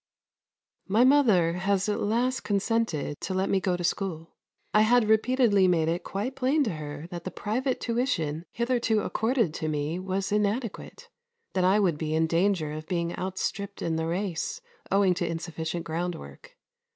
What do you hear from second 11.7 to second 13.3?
would be in danger of being